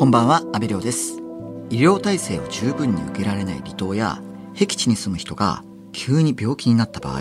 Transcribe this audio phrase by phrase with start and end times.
[0.00, 1.18] こんばんは、安部亮です。
[1.68, 4.22] 医療体制を十分に受けられない離島や、
[4.54, 7.20] 僻地に住む人が急に病気になった場合、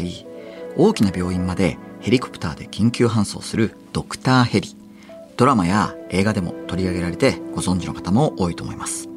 [0.78, 4.78] 大きな病院までヘリコプターで緊急搬送するドクターヘリ。
[5.36, 9.10] ドラマや映画でも取り上げられてご存知の方も多いと思います。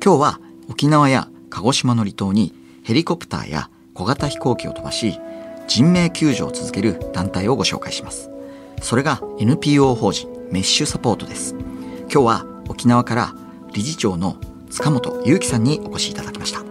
[0.00, 5.18] 今日は沖縄や鹿児島の離島にヘリコプターや小型飛行機を飛ばし、
[5.66, 8.30] 人命救助を続ける団体をご紹介します。
[8.80, 11.56] それが NPO 法人メッシュサポートです。
[12.02, 12.51] 今日は
[12.82, 13.32] 沖縄から
[13.74, 14.36] 理事長の
[14.68, 16.64] 塚本祐樹さんにお越しいただきました。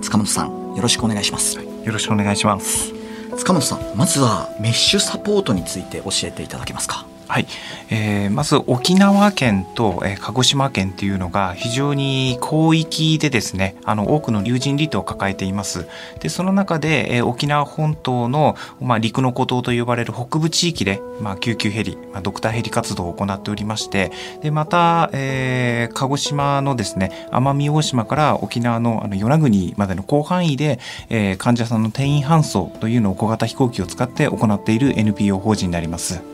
[0.00, 1.56] 塚本さん、よろしくお願いします。
[1.58, 2.92] よろしくお願いします。
[3.36, 7.04] 塚本さん、まずはメッシュサポートについて教えていただけますか？
[7.30, 7.46] はい、
[7.90, 15.86] えーまず沖縄県と、えー鹿児島県っていうのが非常に広域でですねあの多くの竜神離島を抱えています
[16.18, 24.10] でその中で、えー沖縄本島の、まあ、陸の孤島と呼ばれる北部地域で、まあ、救急ヘリ、まあ、ドクターヘリ活動を行っておりまして
[24.42, 36.29] でまた、えー鹿児島のですね奄美大島から沖縄のあの与那国までの広範囲で、えー患者さんの転院搬送というのを小型飛行機を使って行っている NPO 法人になります。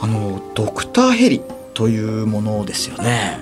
[0.00, 1.42] あの、ドクターヘリ
[1.74, 3.40] というものですよね。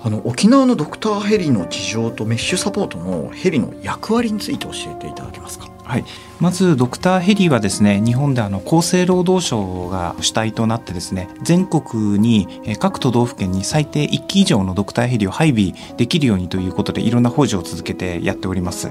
[0.00, 5.68] あの、沖縄のドクターヘリの事情とメッシュサポートのヘリの役割について教えていただけますか？
[5.82, 6.04] はい、
[6.38, 12.46] まずドクターヘリはですね日本であの厚生労働省が主体となってですね全国に
[12.78, 18.90] 各都道府県に最低1機以上のドクターヘリを配備できるようにということでいろんな補助を続けてやっております。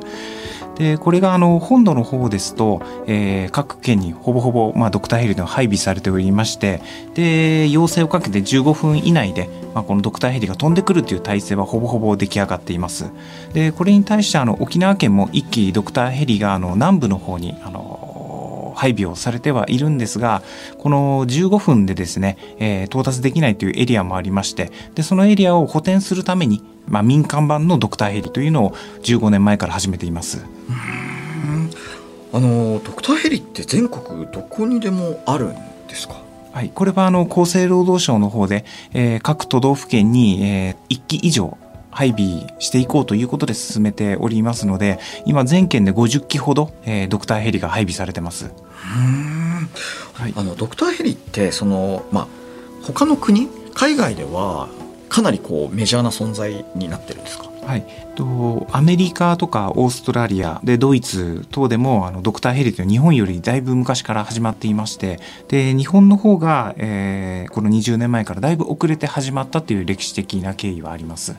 [0.77, 6.81] でこれがあの本土の方ですと、えー各県にほぼほぼ、まあ、ドクターヘリの配備されておりまして
[7.15, 13.09] で要請をかけて15分以内で、まあ、このドクターヘリが飛んでくるという体制はほぼほぼ出来上がっています。
[13.53, 20.43] でこれに対してあの沖縄県も1機ドクターヘリがあの南部の方にあの配備をされてはいるんですが
[20.77, 28.71] この15分でですね、えー到達できないというエリアもありましてでそのエリアを補填するために、まあ、民間版のドクターヘリというのを
[29.03, 30.45] 15年前から始めています。
[32.33, 35.55] あの、ドクターヘリって全国どこにでもあるん
[35.87, 36.15] ですか？
[36.53, 41.57] はい、これはあの厚生労働省の方で、えー各都道府県に、え1機以上
[41.91, 48.51] 配備していこうということで進めておりますので今全県で50機ほど、えードクターヘリが配備されてます。
[50.13, 52.27] はいあのドクターヘリってそのまあ
[52.83, 54.67] 他の国海外では
[55.09, 57.47] かなりこうメジャーな存在になってるんですか？
[57.67, 57.85] はい、
[58.15, 65.19] とアメリカとかオーストラリアでドイツ等でもあのドクターヘリというのは日本よりだいぶ昔から始まっていまして
[65.49, 71.35] で日本の方が、えーこの20年前からだいぶ遅れて始まったという歴史的な経緯はあります。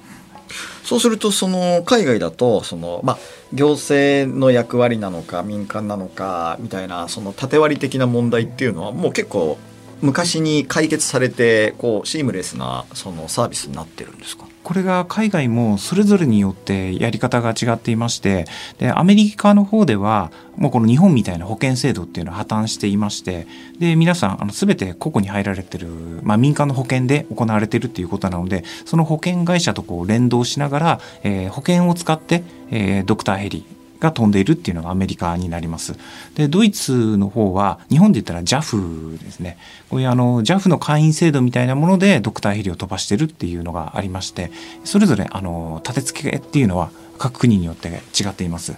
[0.82, 3.18] そうするとその海外だとそのまあ
[3.52, 9.58] 行政の役割なのか民間なのかみたいなその縦割り的な問題っていうのはもう結構
[10.00, 14.44] 昔に解決されてこうシームレスなそのサービスになってるんですか？
[14.62, 18.44] これが海外もそれぞれによってやり方が違っていまして
[18.78, 23.46] でアメリカの方ではもうこの日本みたいな保険制度っていうのは破綻していまして
[23.78, 25.88] で皆さんあの全て個々に入られてる、
[26.22, 33.64] まあ、民間の保険で行われてるっていうことなのでその保険会社とこう連動しながら、えー保険を使って、えードクターヘリ
[34.00, 35.96] が飛んでいるっていうのがアメリカになります。
[36.34, 39.58] で、ドイツの方は、日本で言ったら JAF ですね。
[39.90, 44.50] こういうあの、JAF の会員制度みたいなものでドクターヘリを飛ばしてるっていうのがありまして、
[44.84, 48.76] それぞれあの、立て付けっていうのは各国によって違っています。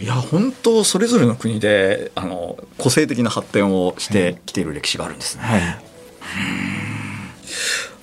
[0.00, 5.62] いや本当それぞれの国であの個性的な発展をしてきている歴史があるんですね、はい。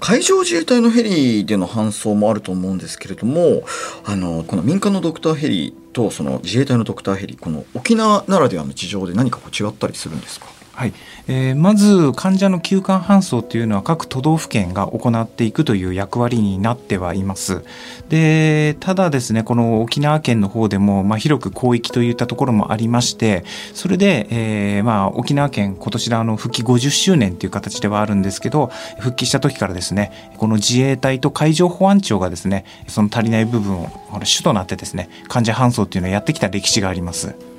[0.05, 3.63] 海上自衛隊のヘリでの搬送もあると思うんですけれども
[4.03, 10.47] あのこの民間のドクターヘリとその自衛隊のドクターヘリこの沖縄ならではの事情で何かこう違ったりするんですか？
[10.75, 10.93] はい
[11.27, 17.63] えーまず患者の急患搬送っていうのは各都道府県が行っていくという役割になってはいます。
[18.09, 33.89] でただですねこの沖縄県の方でも、まあ、広く広域といったところもありましてそれで、えーまあ、沖縄県今年であの復帰50周年という形ではあるんですけど復帰した時からですねこの自衛隊と海上保安庁がですねその足りない部分を
[34.23, 37.52] 主となってですね患者搬送っていうのをやってきた歴史があります。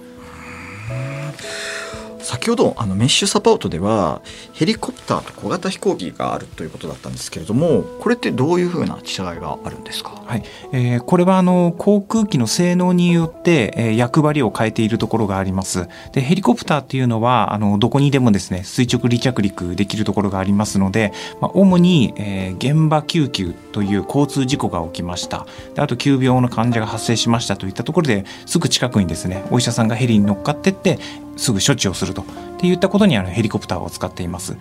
[2.25, 4.23] 先ほどあのメッシュサポートでは
[4.55, 10.23] ヘリコプターと小型飛行機があるということだったんですけれどもこれってどういうふうな違いがあるんですか？
[10.27, 10.43] はい。
[10.73, 15.87] えーこれはあの航空機の性能によって、えー役割を変えているところがあります。
[16.13, 25.47] でヘリコプターっていうのはあのどこにでもですね垂直離着陸できるところがありますので、まあ、主に、えー現場救急という交通事故が起きました。
[25.75, 30.99] であと急病の患者が発生しましたといったところですぐ近くにですねお医者さんがヘリに乗っかってって
[31.37, 32.25] すぐ処置をすると。
[32.65, 34.57] っていったことにあのヘリコプターを使っています。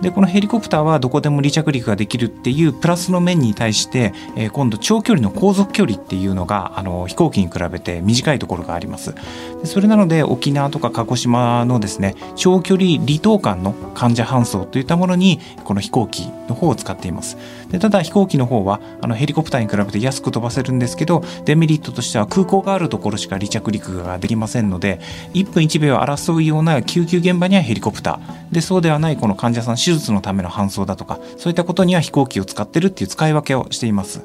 [0.00, 9.14] でこのヘリコプターはどこでも離着陸ができるっていうプラスの面に対して、えー、今度長距離の航続距離っていうのがあの飛行機に比べて短いところがあります。
[9.60, 17.36] でそれなので沖縄とか鹿児島のですね長距離離島間の患者搬送といったものにこの飛行機の方を使っています。
[17.70, 25.00] でただ飛行機の方はあのヘリコプターに比べて安く飛ばせるんですけどデメリットとしては空港があるところしか離着陸ができませんので
[25.34, 28.54] 1分1秒争うような救急現場にはヘリコプター。
[28.54, 34.22] でそうではないこの患者さん手術のための搬送だとかそういったことには飛行機を使ってるっていう使い分けをしています。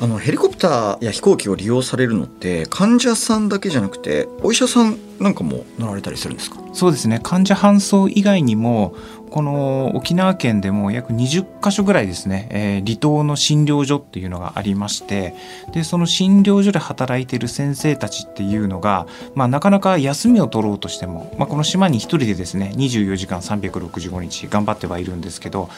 [0.00, 6.60] あのヘリコプターや飛行機を利用されるのって患者さんだけじゃなくてお医者さんなんかも乗られたりするんですか？
[6.72, 7.18] そうですね。
[7.20, 8.94] 患者搬送以外にも
[9.30, 15.34] この沖縄県でも約20箇所ぐらいですね、えー、離島の診療所っていうのがありまして
[15.72, 25.68] でその診療所で働いてる先生たちっていうのが、まあ、なかなか休みを取ろうとしても、まあ、この島に一人でですね24時間365日頑張ってはいるんですけど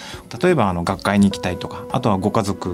[0.41, 2.69] 例えばあの学会に行きたいとかあとはご家族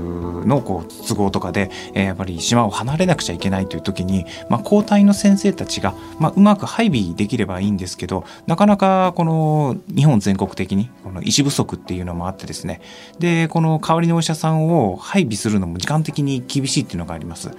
[0.47, 12.81] のこう都合とかで、えー、やっぱり島を離れなくちゃいけないという時に、まあ、交代の先生たちが、まあ、うまく配備できればいいんですけどなかなかこの日本全国的的にこの医師不足っていうのもあってですね。
[13.19, 17.51] でこの代わりのお医者さんを配備するのも時間的に厳しいっていうのがあります。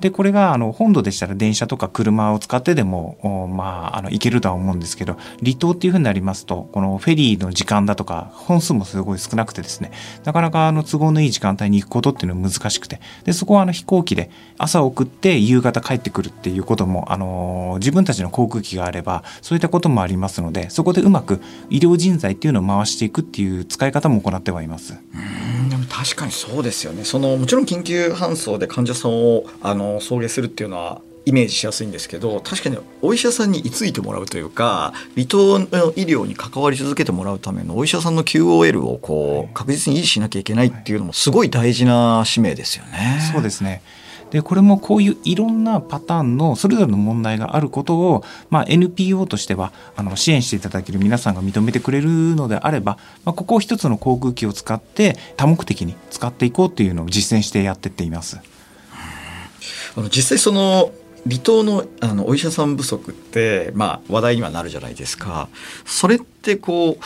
[0.00, 9.92] でこれがあの本土でしたら電車とか車を使ってでもまああの行けるとは思うんですけど離島っていうふうになりますとこのフェリーの時間だとか本数もすごい少なくてですね。
[10.24, 13.00] なかなかあの都合のいい時間帯に行くことっていうのは難しくて。
[13.24, 24.94] でそこはあの飛行機で朝送って夕方帰ってくるっていうこともあの自分たちの航空機があればそういったこともありますのでそこでうまく医療人材っていうのを回していくっていう使い方も行ってはいます。
[25.14, 43.20] うんでも確かにそうですよねそのもちろん緊急搬送で患者さんをあの送迎するっていうのはイメージしやすいんですけど確かにお医者さんに居ついてもらうというか離島の医療に関わり続けてもらうためのお医者さんの QOL をこう確実に維持しなきゃいけないっていうのもすごい大事な使命ですよね。
[43.32, 43.82] そうですね
[44.30, 58.40] でこれもこういういろんなパターンのそれぞれの問題があることを、まあ、NPO としてはあの支援していただける皆さんが認めてくれるのであれば、まあ、ここを一つの航空機を使って多目的に使っていこうっていうのを実践してやってっています。
[59.96, 60.92] あの実際その
[61.28, 65.48] 離島のあのお医者さん不足って、まあ、話題にはなるじゃないですか。
[65.84, 67.04] それってこう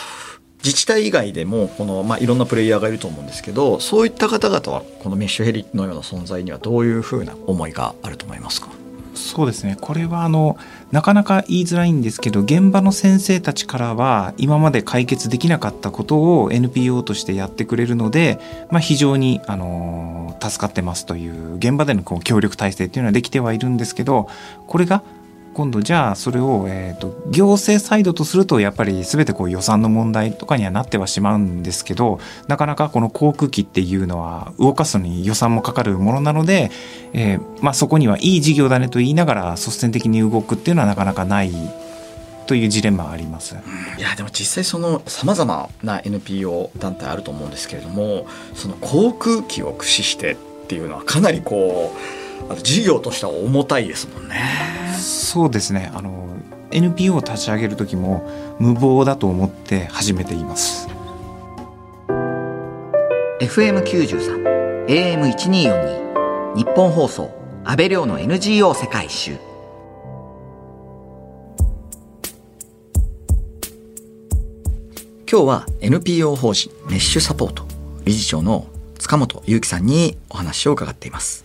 [0.64, 8.68] 自治体以外でもこの、まあ、いろんなプレイヤーがいると思うんですけどそういった方々はこのメッシュヘリのような存在にはどういうふうな思いがあると思いますか？
[9.14, 9.76] そうですね。
[9.80, 10.56] これはあの
[10.90, 18.40] なかなか言いづらいんですけど現場の先生たちからは今まで解決できなかったことを NPO としてやってくれるので、
[18.70, 24.28] まあ、非常にあの助かってますという現場でのこう協力体制っていうのはできてはいるんですけど
[24.66, 25.04] これが
[25.54, 32.18] 今度じゃあそれを、えーと、行政サイドとするとやっぱり全てこう予算の問題とかにはなってはしまうんですけど
[32.48, 36.70] なかなかこの航空機っていうのは動かすのに予算もかかるものなので、
[37.12, 41.52] えー、まあ、そこにはいい事業だねと言いながら率先的に動くっていうのはなかなかない
[42.46, 43.56] というジレンマあります。
[43.96, 50.36] いやでも実際そのさまざまな NPO 団体あると思うんですけれどもその航空機を駆使してっ
[50.66, 52.23] ていうのはかなりこう
[52.62, 54.42] 事業としては重たいですもんね。
[54.98, 55.90] そうですね。
[55.94, 56.28] あの
[56.70, 58.28] NPO を立ち上げる時も
[58.58, 60.88] 無謀だと思って始めています。
[63.40, 67.30] FM93 AM1242 日本放送
[67.64, 69.54] 安倍亮の NGO 世界一周。
[75.34, 77.66] 今日は NPO 法人メッシュサポート
[78.04, 78.68] 理事長の
[79.00, 81.44] 塚本裕樹さんにお話を伺っています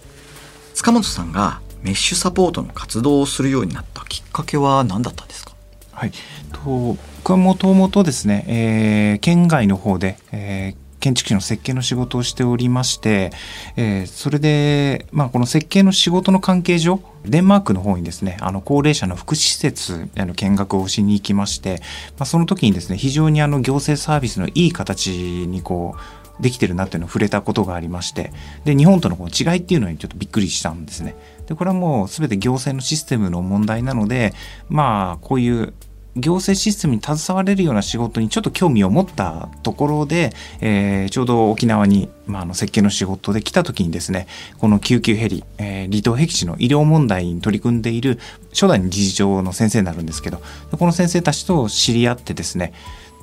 [0.80, 5.52] 塚本さんがメッシュサポートの活動をするようになったきっかけは何だったんですか？
[5.92, 6.12] はい。
[6.54, 13.32] と僕はもともとですね、えー、県外の方で、えー建築士の設計の仕事をしておりまして、
[13.78, 21.80] えー、それで、まあ、この設計の仕事の関係上デンマークの方にですねあの高齢者の福祉施設への見学をしに行きまして、
[22.18, 25.12] まあ、その時にですね非常にあの行政サービスのいい形
[25.48, 26.00] にこう
[26.40, 28.32] できてるなっていうのを触れたことがありまして
[28.66, 31.16] で日本とのこの違いっていうのにちょっとびっくりしたんですね。
[31.48, 34.34] でこれはもう全て行政のシステムの問題なので
[34.70, 35.74] まあこういう
[36.16, 44.28] 行政システムに携われるような仕事にちょっと興味を持ったところで、えー、ちょうど沖縄に、まあ、あの設計の仕事で来た時にですね
[44.58, 48.20] この救急ヘリ、えー、離島僻地の医療問題に取り組んでいる
[48.50, 50.42] 初代の理事長の先生になるんですけど
[50.72, 52.74] この先生たちと知り合ってですね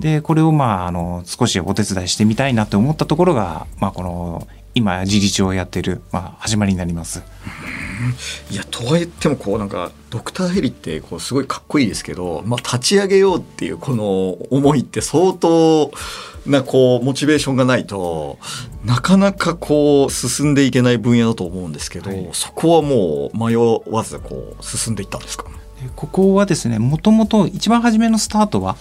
[0.01, 7.23] でこれをまああの少しお手伝いしてみたいなと思ったところが、まあ、この今自立をやっている、まあ、始まりになります。
[8.51, 15.91] いやとは言ってもこうなんかドクターヘリってこうすごいかっこいいですけど、まあ、立ち上げようっていうこの思いって相当
[16.45, 18.39] なこうモチベーションがないと
[18.85, 25.47] なかなかこう進んでいけない分野だと思うんですけど、はい、そこはもう迷わずこう進んでいったんですか？
[25.97, 28.77] ここはですねもともと一番初めのスタートは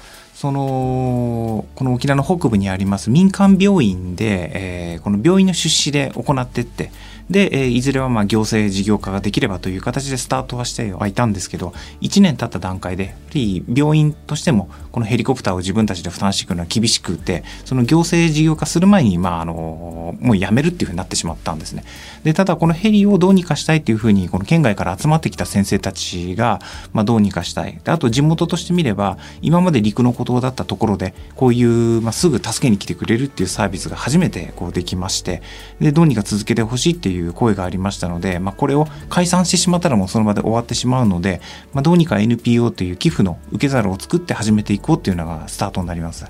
[0.45, 6.91] そのこの沖縄の北部にあります民間病院で、えー、この病院の出資で行ってって
[7.29, 21.83] で、えー、いずれはまあ行政事業化ができればという形でスタートはしてはいたんですけど1年経った段階でやっぱり病院としてもこのヘリコプターを自分たちで負担していくのは厳しくてその行政事業化する前に、まあ、あのもうやめるっていうふうになってしまったんですね。
[22.23, 26.59] でただこのヘリをどうにかしたいっていうふうにこの県外から集まってきた先生たちが、
[26.93, 27.79] まあ、どうにかしたい。
[27.85, 35.41] あと地元としてみれば今まで陸の孤島だったところでこういう、まあ、すぐ助けに来てくれるっていうサービスが初めてこうできまして
[35.79, 41.41] でどうにか続けてほしいっていういう声がありましたので、まあ、これを解散してしまったらもうその場で終わってしまうので、
[41.73, 46.25] まあ、どうにか NPO という寄付の受け皿を作って始めていこうっていうのがスタートになります。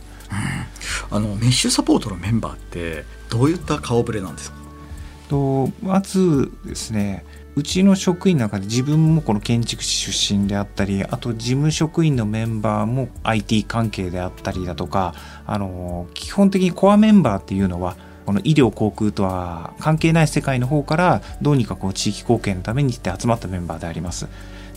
[1.12, 4.58] うん、あのメッシュサポートのメンバーってどういった顔ぶれなんですか？
[5.28, 7.26] とまずですね
[7.58, 17.96] うちの職員の中で自分もこの建築士出身であったりあと事務職員のメンバーも IT 関係であったりだとかあの基本的にコアメンバーっていうのは
[18.26, 24.28] この医療航空とは関係ない世界の方からどうにかこう地域貢献のためにって集まったメンバーであります。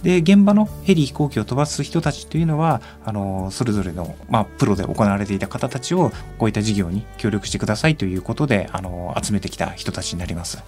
[0.02, 10.62] で現場のヘリ飛行機を飛ばす人たちというのはあのそれぞれの、まあ、プロで行われていた方たちをこういった事業に協力してくださいということであの集めてきた人たちになります。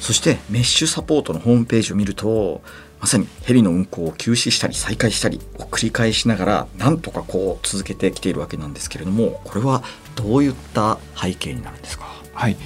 [0.00, 2.62] そしてメッシュサポートのホームページを見ると
[3.00, 9.82] まさにヘリの運航を休止したり再開したりを繰り返しながらなんとかこう続けてきているわけなんですけれどもこれは
[10.16, 12.06] どういった背景になるんですか？
[12.34, 12.56] はい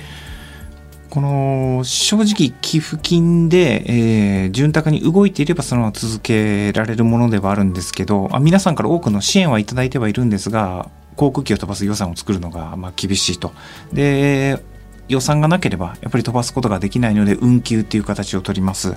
[1.11, 13.53] この正直寄付金で、えー、潤沢に動いていればそのまま続けられるものではあるんですけどあ皆さんから多くの支援はいただいてはいるんですが航空機を飛ばす予算を作るのがまあ厳しいと。
[13.93, 14.59] で
[15.09, 18.97] 予算がなければやっぱり飛ばすことができないので運休っていう形を取ります。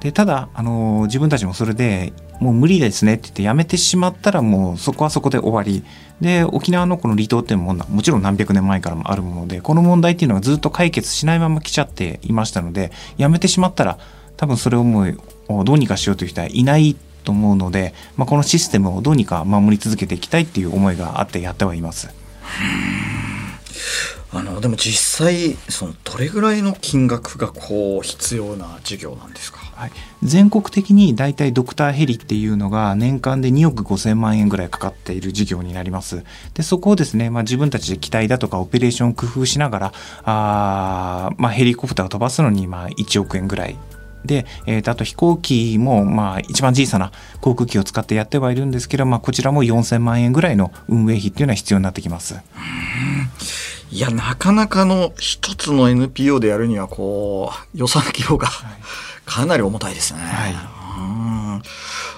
[0.00, 5.84] でただ、あの自分たちもそれでもう無理ですねって言ってやめてしまったらもうそこはそこで終わり
[6.22, 13.98] で沖縄のこの離島っていうものはもちろん何百年前からもあるものでこの問題っていうのがずっと解決しないまま来ちゃっていましたのでやめてしまったら
[14.38, 15.18] 多分それをもう
[15.64, 22.08] どうにかしようという人はいないと思うので、まあ、このシステムをどうにか守り続けていきたいっていう思いがあってやってはいます。
[24.32, 29.90] あのでも実際そのどれぐらいの金額がこう必要な授業なんですか、はい、
[30.22, 36.24] 全国的に大体ドクターヘリっていうのが年間で2億5,000万円ぐらいかかっている事業になります。
[36.54, 43.76] でそこをですね、まあ、自分たちで機体だとかオペレーションを工夫しながらあ、まあ、ヘリコプターを飛ばすのにまあ1億円ぐらい
[44.24, 52.40] で、えー、とあと飛行機も、まあ、一番小さな航空機を使ってやってはいるんですけど、まあ、こちらも4000万円ぐらいの運営費っていうのは必要になってきます。
[53.90, 58.48] いや、なかなかの一つの NPO でやるには、こう、予算規模が、
[59.26, 60.20] かなり重たいですね。
[60.20, 60.54] はい、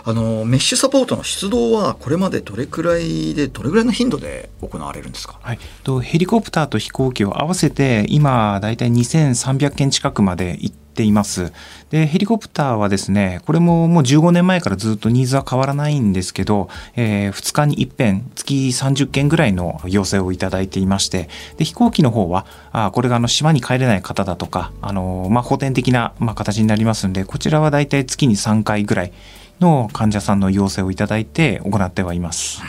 [0.04, 11.52] あのメッシュサポートの出動はこれまでどれくらいでどれぐらいの頻度で行われるんですか、はい、とヘリコプターと飛行機を合わせて今だいたい2300件近くまで行っています。
[11.90, 29.12] で、ヘリコプターはですね、これももう15年前からずっとニーズは変わらないんですけど、えー、2日に一遍、月30件ぐらいの要請をいただいていまして、で、飛行機の方は、あこれがあの島に帰れない方だとか、あのまあ、補填的な、まあ、形になりますんで、こちらはだいたい月に3回ぐらい
[29.60, 32.60] の患者さんの要請をいただいて行ってはいます。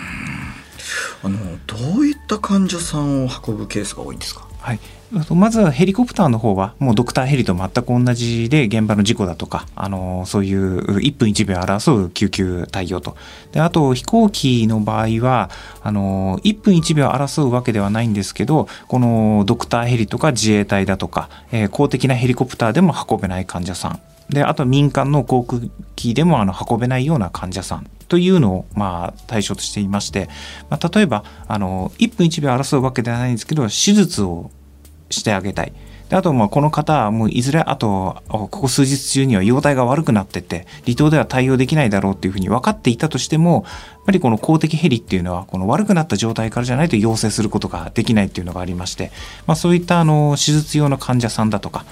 [1.23, 1.37] あの
[1.67, 4.45] どういった患者さんを運ぶケースが多いんですか？
[4.59, 4.79] はい、
[5.35, 13.15] まずはヘリコプターの方はもうドクターヘリと全く同じで現場の事故だとか、あのそういう1分1秒争う救急対応と。
[13.51, 15.51] であと飛行機の場合は
[15.83, 23.99] あの1分1秒争うわけではないんですけどこのドクターヘリとか自衛隊だとか、えー、公的なヘリコプターでも運べない患者さん。
[24.29, 25.61] であと民間の航空
[25.95, 27.87] 機でもあの運べないような患者さん。
[28.07, 30.27] というのをまあ対象としていまして、
[30.69, 34.49] まあ、例えばあの1分1秒争うわけではないんですけど手術を
[35.13, 35.73] してあげたい。
[36.09, 49.11] であとまあこの方はもういずれあとここ数日中には容体が悪くなってて離島では対応できないだろうっていうふうに分かっていたとしてもやっぱりこの公的ヘリっていうのはこの悪くなった状態からじゃないと要請することができないっていうのがありまして、
[49.47, 51.85] まあ、そういったあの手術用の患者さんだとか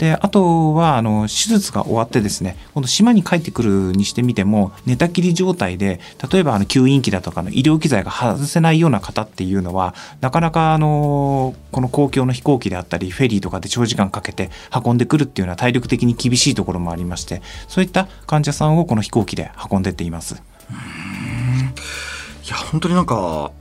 [0.00, 6.00] であとはあの手術が終わってですねこの島に帰ってくるにしてみても寝たきり状態で
[6.32, 20.42] 例えばあの吸引器だとかの医療機材が外せないような方っていうのはなかなかあのこの公共の飛行機であったりフェリーとかで長時間かけて運んでくるっていうのは体力的に厳しいところもありましてそういった患者さんをこの飛行機で運んでっています。
[22.46, 23.52] いや本当になんか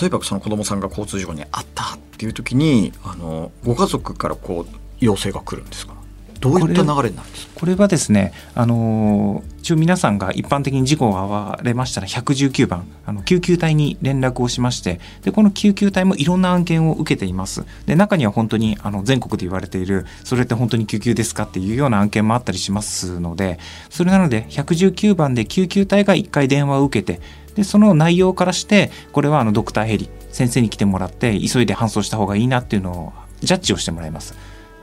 [0.00, 5.94] 例えばその子供さんが交通事故にあったっていう時にあのご家族からこう要請が来るんですか？
[6.40, 7.52] どういった流れになるんですか？
[7.54, 17.64] これはですね、あの一応皆さんが一般的に事故が遭われましたら119番あの救急隊に連絡をしましてでこの救急隊もいろんな案件を受けています。
[17.86, 23.58] で中には本当にあの全国で言われているそれって本当に救急ですかっていうような案件もあったりしますので
[23.88, 27.22] それなので119番で救急隊が1回電話を受けて
[27.54, 34.34] でその内容からしてこれはあのドクターヘリ先生に来てもらって急いで搬送した方がいいなっていうのをジャッジをしてもらいます。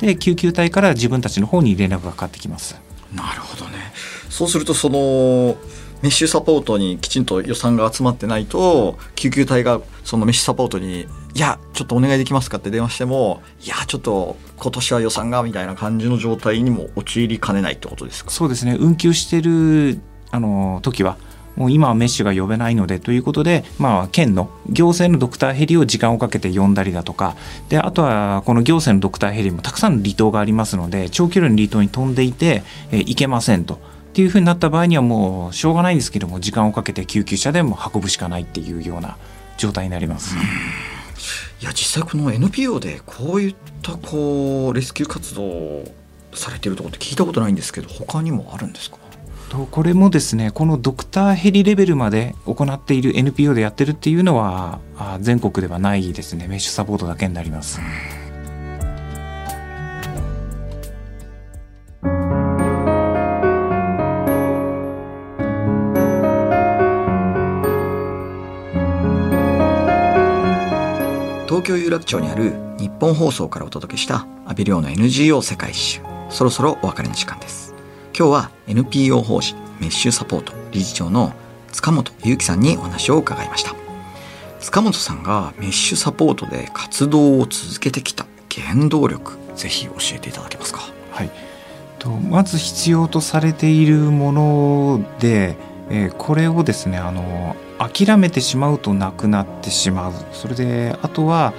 [0.02, 2.76] で救急隊から自分たちの方に連絡がかかってきます。
[3.16, 3.94] なるほどね
[4.30, 5.58] そうするとその
[6.02, 11.02] メッシュサポートにきちんと予算が集まってないと救急隊がそのメッシュサポートに
[11.36, 18.32] 「いやちょっとお願いできますか?」って電話しても「いやちょっと今年は予算が」みたいな感じの状態にも陥りかねないってことですか？
[18.32, 20.00] そうですね運休してる
[20.32, 21.18] あの時は
[21.56, 27.36] もう今はメッシュが呼べないのでということで、まあ、県の行政のドクターヘリを時間をかけて呼んだりだとか
[27.70, 33.76] であとはこの行政のドクターヘリもたくさんの離島がありますので長距離の離島に飛んでいて、えー、行けませんと。
[33.76, 39.16] っていうふうになった場合にはもうしょうがないんですけども時間をかけて救急車でも運ぶしかないっていうような
[39.58, 40.36] 状態になります。
[41.62, 45.84] いや実際この NPO でこういったこうレスキュー活動
[46.34, 48.98] されてるところって聞いたことないんですけど他にもあるんですか？
[49.52, 54.80] とこれもですねこのドクターヘリレベルまで行っている NPO でやってるっていうのは
[55.20, 56.48] 全国ではないですね。
[56.48, 57.82] メッシュサポートだけになります。
[71.46, 76.02] 東京有楽町にある日本放送からお届けした阿部亮の NGO 世界一周。
[76.30, 77.71] そろそろお別れの時間です。
[78.22, 81.34] 今日は NPO 法人メッシュサポート理事長の
[81.72, 83.74] 塚本祐樹さんにお話を伺いました。
[84.60, 90.82] 塚本さんがメッシュサポートで活動を続けてきた原動力ぜひ教えていただけますか？
[91.10, 91.32] はい。
[91.98, 95.56] とまず必要とされているもので、
[95.90, 100.14] えー、これをですねあの諦めてしまうとなくなってしまう。
[100.32, 101.54] それであとは、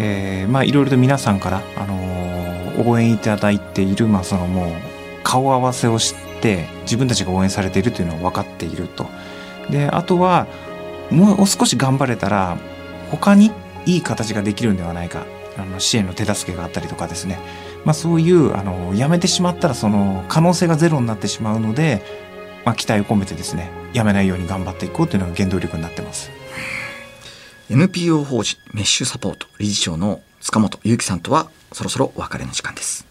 [0.00, 4.89] えー、まあいろいろと皆さんから、あのー、応援いただいている、まあ、そのもう
[5.22, 9.06] 顔合わせをして自分たちが応援されているというのを分かっていると。
[9.70, 10.46] であとは
[11.10, 12.58] もう少し頑張れたら
[13.10, 13.52] 他に
[13.86, 15.24] いい形ができるんではないか。
[15.56, 17.38] あの支援の手助けがあったりとかですね、
[17.84, 22.02] まあ、そういうあのやめてしまったらその可能性がゼロになってしまうので、
[22.64, 26.30] まあ、期待を込めてですねやめないように頑張っていこうというのが原動力になってます。
[27.68, 33.06] NPO 法人メッシュサポート理事長の塚本祐樹さんとはそろそろお別れの時間です。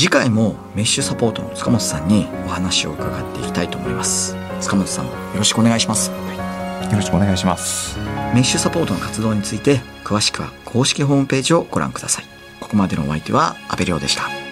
[0.00, 4.34] 次回もメッシュサポートの塚本さんにお話を伺っていきたいと思います。
[4.62, 7.98] 塚本さんよろしくお願いします、はい、よろしくお願いします。
[8.34, 12.24] メッシュサポートの活動について詳しくは公式ホームページをご覧ください。
[12.60, 14.49] ここまでのお相手は阿部亮でした